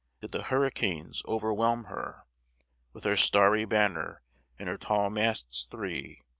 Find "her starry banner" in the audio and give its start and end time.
3.03-4.23